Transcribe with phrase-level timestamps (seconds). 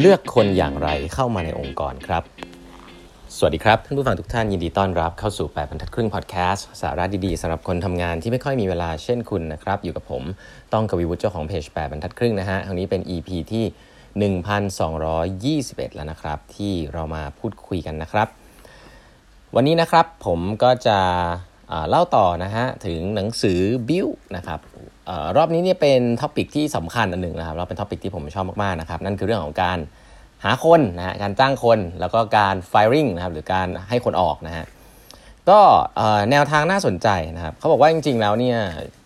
[0.00, 2.22] เลือกคนอย่างไรเข้ามาในองค์กรครับ
[3.36, 10.22] สวัสดีครับ ท่านผู้ฟังทุกท่านยินดีต้อนรับเข้าสู่ 8บรรทัดครึ่งพอดแคสต์สาระดีๆสำหรับคนทำงานที่ไม่ค่อยมีเวลาเช่นคุณนะครับ อยู่กับผม
[10.72, 13.64] ต้องกวีวุฒิเจ้าของเพจ8บรรทัดครึ่งนะฮะครั้งนี้เป็น EP ที่
[15.50, 18.28] 1221 แล้วนะครับ ที่เรามาพูดคุยกันนะครับ
[19.54, 20.98] วันนี้นะครับผมก็จะ
[21.88, 24.60] เล่าต่อนะฮะถึงหนังสือบิวนะครับ
[25.36, 29.78] รอบนี้เนี่ยเป็น topic ที่สำคัญอันหนึ่งนะครับเราเป็น topic ที่ผมชอบมากๆนะครับนั่นคือเรื่องของการ
[30.44, 34.64] หาคนนะฮะการจ้างคนแล้วก็การ firing นะครับหรือการให้คนออกนะฮะ
[35.50, 35.60] ก็
[36.30, 38.58] แนวทางน่าสนใจนะครับเขาบอกว่าจริง ๆ แล้วเนี่ย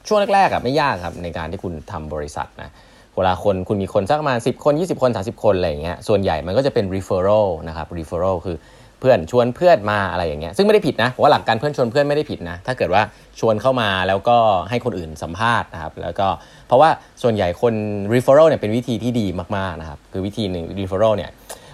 [0.09, 2.73] ช่วงแรกๆอะไม่ยากครับในการที่คุณทำบริษัทนะ
[3.17, 8.57] เวลาคนคุณมีคนสักประมาณ10 คน 20 คน 30 คนอะไรอย่างเงี้ยส่วนใหญ่มันก็จะเป็น referral นะครับ referral คือ
[9.01, 13.03] เพื่อนชวนเพื่อนมาอะไรอย่างเงี้ยซึ่งไม่ได้ผิดนะเพราะว่าหลักการเพื่อนชวนเพื่อนไม่ได้ผิดนะถ้าเกิดว่า
[13.41, 14.37] ชวนเข้ามาแล้วก็
[14.71, 16.27] ให้คนอื่นสัมภาษณ์นะครับแล้วก็
[16.69, 16.91] เพราะว่า
[17.23, 17.75] ส่วนใหญ่คน
[18.15, 19.27] referral เนี่ยเป็นวิธีที่ดี
[19.57, 21.31] มากๆนะครับคือวิธีหนึ่ง referral เนี่ย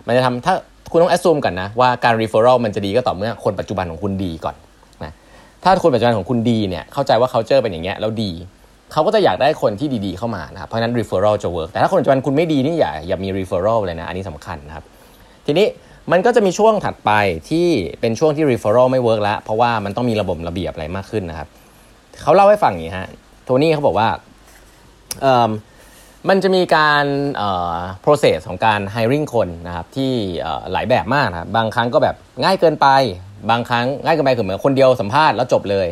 [0.07, 0.55] มันจะทำถ้า
[0.91, 4.57] คุณต้อง assume กันนะว่าการ referral มันจะดีก็ต่อเมื่อคนปัจจุบันของคุณดีก่อน
[5.05, 5.13] นะ
[5.65, 8.31] ถ้าคนปัจจุบันของคุณดีเนี่ยเข้าใจว่าเขาเจอเป็นอย่างเงี้ยแล้วดี
[8.93, 14.85] เขาก็จะอยากได้คนที่ดีๆเข้ามานะครับเพราะนั้น referral จะ work แต่ถ้าคนปัจจุบันคุณไม่ดีนี่อย่าอย่ามี referral เลยนะอันนี้สำคัญนะครับ
[15.47, 15.67] ทีนี้
[16.12, 17.11] มันก็จะมีช่วงถัดไป
[17.51, 17.69] ที่
[18.01, 21.49] เป็นช่วงที่ referral ไม่เวิร์กแล้วเพราะว่ามันต้องมีระบบระเบียบอะไรมากขึ้นนะครับ
[22.23, 23.09] เขาเล่าให้ฟังอย่างนี้ฮะ
[23.45, 24.09] โทนี่เขาบอกว่า
[26.29, 27.05] มันจะมีการ
[28.05, 30.12] process ของการ hiring คนนะครับที่
[30.73, 32.89] หลายแบบมากนะบางครั้งก็แบบง่ายเกินไป
[33.51, 35.89] บางครั้งง่ายเกินไปคือเหมือนคนเดียวสัมภาษณ์แล้วจบเลย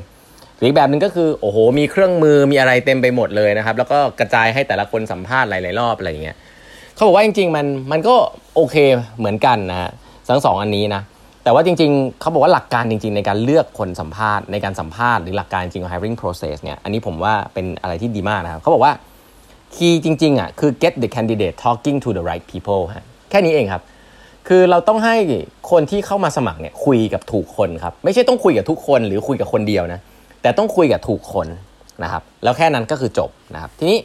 [0.58, 6.36] หรืออีกแบบหนึ่งก็คือโอ้โหมีเครื่องมือมีอะไรเต็มไปหมดเลยนะครับ แล้วก็กระจายให้แต่ละคนสัมภาษณ์หลายๆรอบอะไรอย่างเงี้ย
[6.94, 8.14] เขาบอกว่าจริง ๆ มันมันก็
[8.56, 8.76] โอเค
[9.18, 9.90] เหมือนกันนะฮะ
[10.28, 11.02] ทั้งสองอันนี้นะ
[11.44, 18.92] แต่ว่าจริงๆ เขาบอกว่าหลักการจริง ๆ ในการเลือกคนสัมภาษณ์ในการสัมภาษณ์หรือหลักการจริงของ hiring process เนี่ยอันนี้ผมว่าเป็นอะไรที่ดีมากนะครับเขาบอกว่า
[19.74, 23.82] คีย์จริงๆอะคือ get the candidate talking to the right people ฮะแค่นี้เองครับ
[24.48, 25.16] คือเราต้องให้
[25.70, 30.00] คนที่เข้ามาสมัครเนี่ยคุยกับถูกคนครับ ไม่ใช่ต้องคุยกับทุกคนหรือคุยกับคนเดียวนะ
[30.42, 31.46] แต่ต้องคุยกับถูกคน
[32.02, 33.98] นะครับ แล้วแค่นั้นก็คือจบนะครับ ทีนี้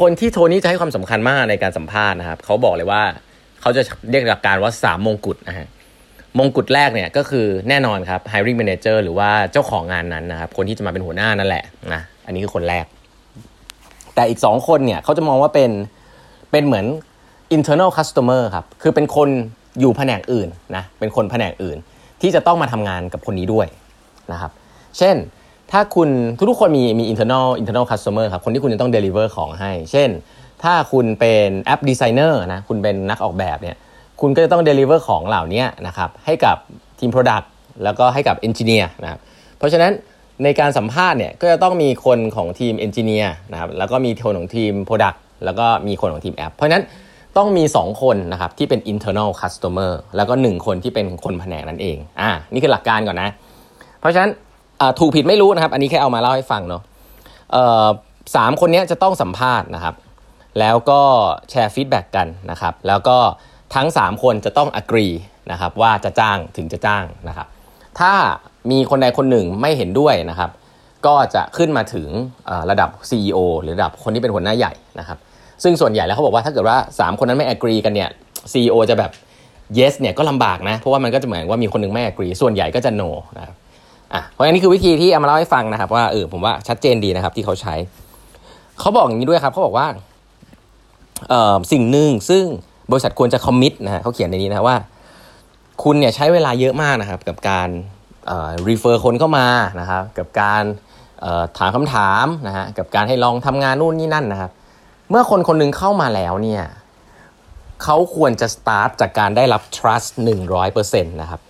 [0.00, 3.02] คนที่โทนี่จะให้ความสำคัญมากในการสัมภาษณ์นะครับเขาบอกเลยว่า
[3.60, 5.68] เขาจะเรียกหลักการว่าสามมงกุฎนะฮะ
[6.38, 12.84] มงกุฎแรกเนี่ยก็คือแน่นอนครับ hiring manager หรือว่าเจ้าของงานนั้นนะครับ คนที่จะมาเป็นหัวหน้านั่นแหละนะอันนี้คือคนแรก
[14.14, 15.70] แต่อีกสองคนเนี่ยเขาจะมองว่าเป็น
[16.50, 16.86] เป็นเหมือน
[17.56, 19.28] internal customer ครับ คือเป็นคน
[19.80, 21.78] อยู่แผนกอื่นนะเป็นคนแผนกอื่น
[22.20, 23.66] ที่จะต้องมาทำงานกับคนนี้ด้วย
[24.32, 24.50] นะครับ
[24.98, 25.16] เช่น
[25.72, 26.08] ถ้าคุณ
[26.50, 30.08] ทุกๆคนมีมี internal internal customer ครับ คนที่คุณจะต้อง deliver ของให้ เช่น
[30.62, 33.76] ถ้าคุณเป็น app designer นะคุณเป็นนักออกแบบเนี่ย
[34.20, 36.56] คุณก็จะต้อง deliver ของเหล่านี้นะครับให้กับ
[36.98, 37.46] ทีม Product
[37.84, 39.20] แล้วก็ให้กับ engineer นะครับ
[39.58, 39.92] เพราะฉะนั้น
[40.44, 46.84] ในการสัมภาษณ์เนี่ยก็จะต้องมีคนของทีม engineer นะครับแล้วก็มีคนของทีม Product แล้วก็มีคนของทีมแอป เพราะฉะนั้น
[47.36, 53.28] ต้องมี 2 คนนะครับที่เป็น internal customer แล้วก็ 1 คนที่เป็นคนแผนกนั่นเองอ่านี่คือหลักการก่อนนะ
[54.00, 54.30] เพราะฉะนั้น
[54.98, 56.82] ถูกผิดไม่รู้นะครับ อันนี้แค่เอามาเล่าให้ฟังเนาะ
[58.36, 59.94] สามคนนี้จะต้องสัมภาษณ์นะครับ
[60.58, 61.02] แล้วก็
[61.50, 63.18] แชร์ feedback กันนะครับ แล้วก็
[63.74, 65.06] ทั้ง 3 คนจะต้อง agree
[65.52, 67.46] นะครับว่าจะจ้างถึงจะจ้างนะครับ
[68.00, 68.12] ถ้า
[68.70, 70.50] มีคนใดคนหนึ่งไม่เห็นด้วยนะครับ
[71.06, 72.08] ก็จะขึ้นมาถึง
[72.70, 75.18] ระดับ CEO หรือระดับคนที่เป็นหัวหน้าใหญ่นะครับ
[75.62, 78.08] ซึ่งส่วนใหญ่แล้วเขาบอกว่าถ้าเกิดว่า 3 คนนั้นไม่อกรีกันเนี่ย
[78.52, 79.10] CEO จะแบบ
[79.78, 83.54] yes เนี่ยก็ลำบากนะ เพราะว่ามันก็จะเหมือนว่ามีคนนึงไม่อกรีส่วนใหญ่ก็จะ no นะครับ
[84.14, 87.74] อะเพราะอันนี้คือวิธีที่เอามาเล่าให้ฟังนะครับ ว่าเออผมว่าชัดเจนดีนะครับที่เขาใช้
[88.80, 89.86] เขาบอกอย่างนี้ด้วยครับเขาบอกว่า
[91.72, 92.44] สิ่งหนึ่งซึ่ง
[92.90, 94.76] บริษัทควรจะคอมมิตนะฮะเขาเขียนในนี้นะว่า
[95.82, 97.68] คุณเนี่ยใช้เวลาเยอะมากนะครับกับการ
[98.68, 99.46] รีเฟอร์คนเข้ามา
[99.80, 100.64] นะครับกับการ
[101.58, 104.50] ถามคำถามนะฮะกับการให้ลองทำงานนู่นนี่นั่นนะครับ
[105.10, 106.64] เมื่อคนคนนึงเข้ามาแล้วเนี่ย
[107.82, 110.10] เขาควรจะสตาร์ทจากการได้รับ trust
[110.60, 111.40] 100%นะครับ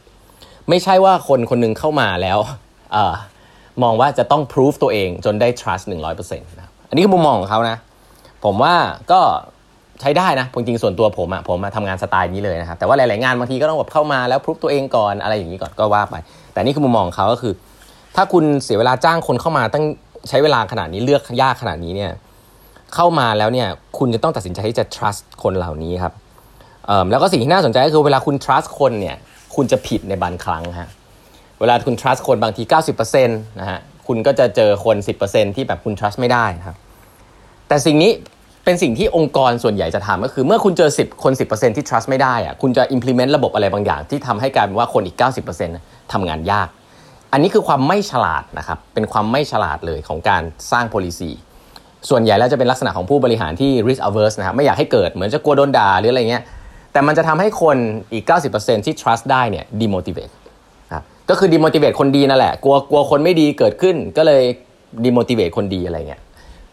[0.68, 2.38] ไม่ใช่ว่าคนคนนึงเข้ามาแล้ว
[2.94, 2.96] อ
[3.82, 7.76] มองว่าจะต้อง prove ตัวเองจนได้ trust 100%นะครับอันนี้คือมุมมองของเขานะ
[8.44, 8.74] ผมว่า
[9.12, 9.20] ก็
[10.00, 16.14] ใช้ได้นะจริงๆส่วนตัวผมอะผมมาทำงานสไตล์นี้เลยนะครับแต่ว่าหลาย ๆ งานบางทีก็ต้องแบบเข้ามาแล้วพรุฟตัวเองก่อนอะไรอย่างนี้ก่อนก็ว่าไป
[16.52, 17.54] แต่นี่คือมุมมองของเขาก็คือ
[18.16, 19.84] ถ้าคุณเสียเวลาจ้างคนเข้ามาตั้ง
[20.28, 22.10] ใช้เวลาขนาดนี้เลือกยากขนาดนี้เนี่ย
[22.94, 23.68] เข้ามาแล้วเนี่ย
[23.98, 26.12] คุณจะต้องตัดสินใจที่จะ trust คนเหล่านี้ครับ
[27.10, 29.16] แล้วก็สิ่งที่น่าสนใจก็คือเวลาคุณ trust คนเนี่ย
[29.54, 30.88] คุณจะผิดในบางครั้งฮะ
[31.60, 32.62] เวลาคุณ trust คนบางที
[33.10, 34.96] 90%นะฮะคุณก็จะเจอคน
[35.26, 36.76] 10%ที่แบบคุณ trust ไม่ได้ครับ
[37.68, 38.12] แต่สิ่งนี้
[38.64, 45.16] เป็นสิ่งที่องค์กรส่วนใหญ่จะทำก็คือเมื่อคุณเจอ 10 คน 10%ที่ trust ไม่ได้อะคุณจะ implement ระบบอะไรบางอย่าง ที่ทำให้กลายเป็นว่าคนอีก
[45.64, 46.68] 90%ทำงานยาก
[47.32, 50.42] อันนี้คือความไม่ฉลาดนะครับ เป็นความไม่ฉลาดเลยของการ
[50.72, 51.30] สร้าง policy
[52.08, 56.42] ส่วนใหญ่แล้วจะเป็นลักษณะของผู้บริหารที่ risk averse นะครับไม่อยากให้เกิดเหมือนจะกลัวโดนด่าหรืออะไรเงี้ย
[56.92, 57.76] แต่มันจะทำให้คน
[58.12, 58.24] อีก
[58.54, 60.32] 90%ที่ trust ได้เนี่ย demotivate
[60.92, 64.42] ครับก็คือ demotivate คนดีนั่นแหละกลัวกลัวคนไม่ดีเกิดขึ้นก็เลย
[65.04, 66.20] demotivate คนดีอะไรเงี้ย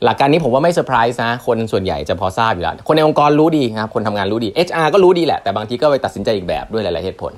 [0.03, 7.31] หลักการนี้ผมว่าไม่เซอร์ไพรส์นะ คนส่วนใหญ่จะพอทราบอยู่แล้ว คนในองค์กรรู้ดีครับ คนทำงานรู้ดี HR ก็รู้ดีแหละ แต่บางทีก็ไปตัดสินใจอีกแบบด้วยหลาย ๆ เหตุผล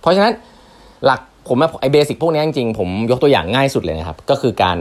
[0.00, 0.32] เพราะฉะนั้น
[1.04, 4.76] หลักผมไอ้ basic พวกนี้จริงๆ ผมยกตัวอย่างง่ายสุดเลยนะครับ ก็คือการ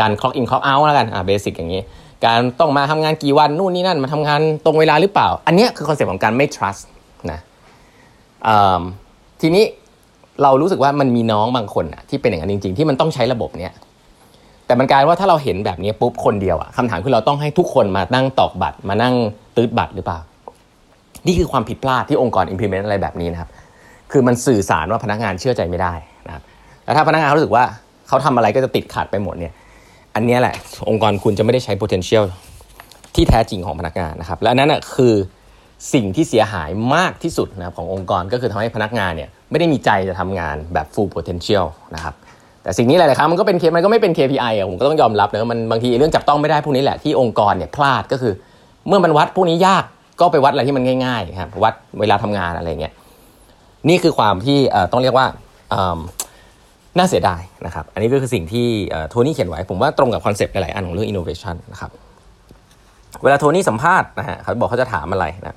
[0.00, 1.80] การ clock in clock out แล้วกันอ่า basic อย่างนี้
[2.26, 6.82] การต้องมาทำงานกี่วันนู่นนี่นั่นมาทำงานตรงเวลาหรือเปล่า อันนี้คือ concept ของการไม่ trust
[7.30, 7.40] นะ
[9.40, 9.64] ทีนี้
[10.42, 13.72] เรารู้สึกว่ามันมีน้องบางคนที่เป็นอย่างนั้นจริง ๆ ที่มันต้องใช้ระบบเนี้ย
[14.70, 19.14] แต่มันกลายว่าถ้าเราเห็นแบบนี้ปุ๊บคนเดียวอะคำถามคือเราต้องให้ทุกคนมานั่งตอกบัตร มานั่ง
[19.56, 20.18] ตื๊ดบัตรหรือเปล่า
[21.26, 23.50] นี่คือความผิดพลาดที่องค์กร implement อะไรแบบนี้นะครับ
[24.12, 25.94] คือมันสื่อสารว่าพนักงานเชื่อใจไม่ได้
[26.26, 26.42] นะครับ
[26.84, 27.64] แล้วถ้าพนักงานรู้สึกว่า
[28.08, 29.52] เขาทำอะไรก็จะติดขัดไปหมดเนี่ย
[30.14, 30.54] อันนี้แหละ
[30.90, 32.24] องค์กรคุณจะไม่ได้ใช้ potential
[33.14, 35.14] ที่แท้จริงของพนักงานนะครับ และอันนั้นคือ
[35.94, 42.14] สิ่งที่เสียหายมากที่สุดนะครับขององค์กรก็คือทำให้พนักงานเนี่ยไม่ได้มีใจจะทำงานแบบ full potential นะครับ
[42.62, 48.32] แต่สิ่งนี้หลายๆครั้งมันก็เป็นเคมันก็ไม่เป็น KPI อะผมก็ต้องยอมรับนะมันบางทีเรื่องจับต้องไม่ได้พวกนี้แหละที่องค์กรเนี่ยพลาดก็คือ
[48.88, 49.84] เมื่อมันวัดพวกนี้ยาก
[50.20, 52.92] ก็ไปวัดอะไรที่มันง่ายๆครับวัดเวลาทำงานอะไรเงี้ย
[53.88, 54.58] นี่คือความที่
[54.92, 55.26] ต้องเรียกว่า
[56.98, 58.66] น่าเสียดายนะครับ อันนี้ก็คือสิ่งที่
[59.08, 61.90] โทนี่เขียนไว้ ผมว่าตรงกับคอนเซปต์หลายๆอันของเรื่อง innovation นะครับ
[63.22, 65.56] เวลาโทนี่สัมภาษณ์นะฮะเขาบอกเขาจะถามอะไรนะ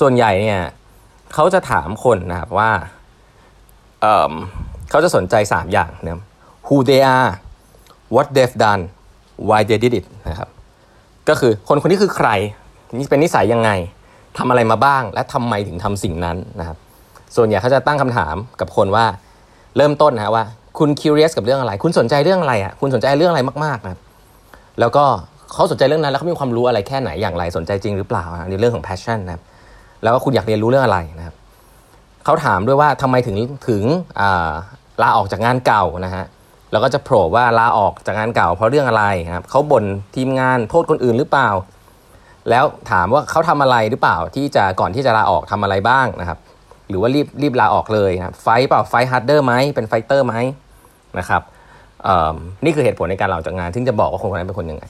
[0.00, 0.60] ส่วนใหญ่เนี่ย
[1.34, 2.70] เขาจะถามคนนะครับว่า
[4.92, 6.22] เขาจะสนใจ 3 อย่างนะ
[6.66, 7.32] who they are
[8.14, 8.82] what they've done
[9.48, 10.48] why they did it นะครับ
[11.28, 12.28] ก็คือคนคนนี้คือใคร
[12.98, 13.70] นี่เป็นนิสัยยังไง
[14.38, 16.76] ทำอะไรมาบ้าง และทำไมถึงทำสิ่งนั้นนะครับ
[17.36, 19.04] ส่วนใหญ่เขาจะตั้งคำถามกับคนว่า
[19.76, 20.44] เริ่มต้นนะว่า
[20.78, 24.00] คุณ curious กับเรื่องอะไร คุณสนใจเรื่องอะไรอะคุณสนใจเรื่องอะไรมากๆนะครับ
[24.80, 25.04] แล้วก็
[25.52, 29.42] เขาสนใจเรื่องนั้นแล้วเขามีความรู้อะไรแค่ไหนอย่างไรสนใจจริงหรือเปล่าในเรื่องของ passion นะครับ
[30.02, 31.34] แล้วก็คุณอยากเรียนรู้เรื่องอะไรนะครับ
[32.24, 33.36] เขาถามด้วยว่าทำไมถึง
[33.68, 33.82] ถึง
[35.02, 36.24] ลาออกจากงานเก่านะฮะ
[36.72, 39.04] แล้วก็จะโผล่ว่าลาออกจากงานเก่า เพราะเรื่องอะไร
[39.34, 39.84] ครับเขาบ่น
[40.16, 41.48] ทีมงานโทษคนอื่นหรือเปล่า
[42.50, 46.38] แล้วถามว่าเขาทำอะไรหรือเปล่าที่จะก่อนที่จะลาออกทำอะไรบ้างนะครับ
[46.88, 50.34] หรือว่ารีบรีบลาออกเลยครับ fight เปล่า fight harder ไหมเป็น fighter ไหม
[51.18, 51.42] นะครับ
[52.64, 54.84] นี่คือเหตุผลในการลาออกจากงาน ซึ่งจะบอกว่าคนคนนั้นเป็นคนยังไง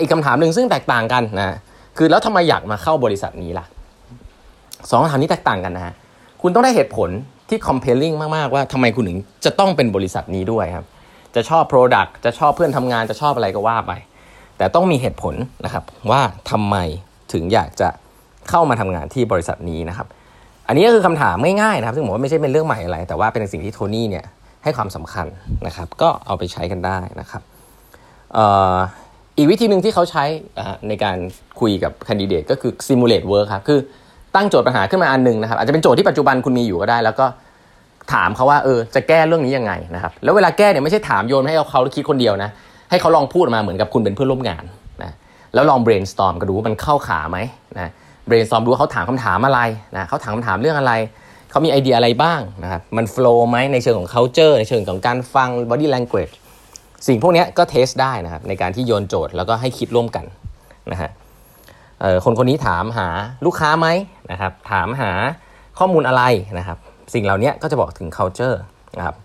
[0.00, 1.56] อีกคำถามหนึ่งซึ่งแตกต่างกันนะ
[1.96, 3.66] คือแล้วทำไมอยากมาเข้าบริษัทนี้ล่ะ
[4.90, 5.94] สองคำถามนี้แตกต่างกันนะฮะ
[6.42, 7.10] คุณต้องได้เหตุผล
[7.48, 10.86] ที่ compelling มากๆว่าทำไมคุณถึงจะต้องเป็นบริษัทนี้ด้วยครับ
[11.34, 13.92] จะชอบ Product จะชอบเพื่อนทำงานจะชอบอะไรก็ว่าไป
[14.58, 15.34] แต่ต้องมีเหตุผล
[15.64, 16.76] นะครับว่าทำไม
[17.32, 17.88] ถึงอยากจะ
[18.50, 20.06] เข้ามาทำงานที่บริษัทนี้นะครับ
[20.68, 24.24] อันนี้ก็คือคำถามง่ายๆนะครับ ซึ่งผมว่าไม่ใช่เป็นเรื่องใหม่อะไร แต่ว่าเป็นสิ่งที่โทนี่เนี่ย
[24.64, 25.26] ให้ความสำคัญ
[25.66, 27.42] นะครับ ก็เอาไปใช้กันได้นะครับ
[29.36, 30.24] อีกวิธีหนึ่งที่เขาใช้
[30.88, 31.16] ในการ
[31.60, 33.80] คุยกับคนดิเดตก็คือ simulate work ครับคือ
[34.34, 37.26] ตั้งโจทย์ปัญหาขึ้นมาอันหนึ่งนะครับอาจจะเป็นโจทย์ที่ปัจจุบันคุณมีอยู่ก็ได้ แล้วก็
[38.12, 42.50] ถามเขาว่าเออจะแก้เรื่องนี้ยังไงนะครับแล้วเวลาแก้เนี่ยไม่ใช่ถามโยนให้เขาคิดคนเดียวนะ
[42.90, 44.64] ให้เขาลองพูดมาเหมือนกับคุณเป็นเพื่อนร่วมงาน
[45.02, 45.12] นะ
[45.54, 47.38] แล้วลอง brainstorm ก็ดูว่ามันเข้าขาไหม
[47.76, 47.90] นะ
[48.28, 49.60] brainstorm ดูว่าเขาถามคำถามอะไร
[49.96, 50.92] นะเขาถามคำถามเรื่องอะไร
[51.50, 56.32] เขามีไอเดียอะไรบ้างนะครับมัน flow ไหมในเชิงของ culture ในเชิงของการฟัง body language
[57.06, 60.24] สิ่งพวกนี้ก็เทสได้นะครับในการที่โยนโจทย์แล้วก็ให้คิดร่วมกัน
[60.92, 61.10] นะฮะ
[62.24, 63.08] คนคนนี้ถามหา
[63.46, 63.86] ลูกค้าไหม
[64.30, 65.10] นะครับ ถามหา
[65.78, 66.22] ข้อมูลอะไร
[66.58, 66.78] นะครับ
[67.14, 68.56] สิ่งเหล่านี้ก็จะบอกถึง culture
[68.98, 69.16] นะครับ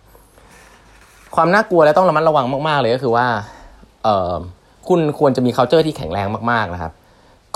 [1.36, 3.26] ความน่ากลัวและต้องระมัดระวังมาก ๆ เลยก็คือว่า
[4.88, 6.94] คุณควรจะมี culture ที่แข็งแรงมากๆนะครับ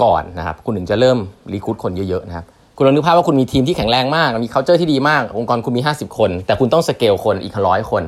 [0.04, 1.18] ก่อนนะครับ คุณถึงจะเริ่ม
[1.54, 2.46] รีคูดคนเยอะ ๆ นะครับ
[2.78, 8.04] คุณลองนึกภาพว่าคุณมีทีมที่แข็งแรงมากมี culture ที่ดีมาก องค์กรคุณมี 50 คน แต่คุณต้องสเกลคนอีกร้อยคน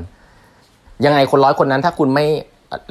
[1.05, 2.25] ยังไงคนร้อยคนนั้นถ้าคุณไม่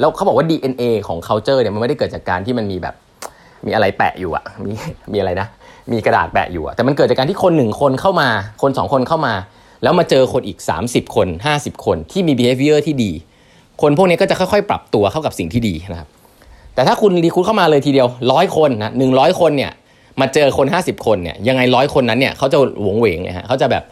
[0.01, 2.95] แล้วเขาบอกว่า DNA ของ culture เนี่ยมันไม่ได้เกิดจากการที่มันมีแบบ
[3.67, 4.73] มีอะไรแปะอยู่อะมี
[5.13, 5.49] มีอะไรนะ
[5.93, 8.29] มีกระดาษแปะอยู่อะแต่มันเกิดจากการที่คนหนึ่งคนเข้ามา
[8.63, 9.35] คนสองคนเข้ามา
[9.83, 13.13] แล้วมาเจอคนอีก 30 คน 50 คนที่มี behavior ที่ดี
[13.83, 16.09] คนพวกนี้ก็จะค่อยๆ ปรับตัวเข้ากับสิ่งที่ดีนะครับ
[16.75, 19.73] แต่ถ้าคุณรีคูดเข้ามาเลยทีเดียวร้อยคนนะหนึ่งร้อยคนเนี่ย
[20.21, 23.83] มาเจอคน 50 คนเนี่ยยังไงร้อยคนนั้นเนี่ยเขาจะหวงเหวงเนะฮะเขาจะแบบ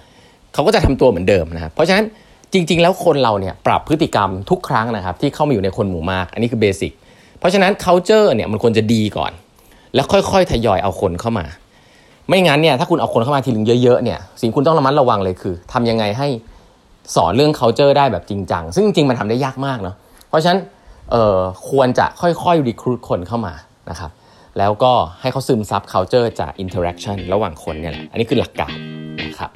[0.54, 2.04] เขาก็จะทำตัวเหมือนเดิมนะครับเพราะฉะนั้น
[2.52, 6.92] จริง ๆ แล้วคนเราเนี่ยปรับพฤติกรรมทุกครั้งนะครับที่เข้ามาอยู่ในคนหมู่มาก อันนี้คือเบสิก
[7.38, 9.32] เพราะฉะนั้น culture เนี่ยมันควรจะดีก่อน
[9.94, 11.46] แล้วค่อยๆทยอยเอาคนเข้ามา
[12.28, 16.28] ไม่งั้นเนี่ยถ้าคุณเอาคนเข้ามาทีนึงเยอะๆเนี่ยสิ่งคุณต้องระมัดระวังเลยคือทำยังไงให้
[17.14, 19.94] สอนเรื่อง culture ได้แบบจริงจังซึ่งจริงมันทำได้ยากมากเนาะ
[20.28, 20.58] เพราะฉะนั้น
[21.10, 21.38] เอ่อ
[21.70, 23.54] ควรจะค่อยๆรีครูดคนเข้ามา
[23.90, 24.10] นะครับ
[24.58, 28.74] แล้วก็ให้เขาซึมซับ culture จาก interaction ระหว่างคนเนี่ยแหละ อันนี้คือหลักการ
[29.26, 29.50] นะครับ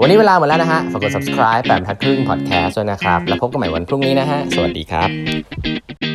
[0.00, 6.09] วันนี้เวลาหมดแล้วนะฮะ ฝากกด subscribe แบบทัดครึ่ง podcast ด้วยนะครับ แล้วพบกันใหม่วันพรุ่งนี้นะฮะ สวัสดีครับ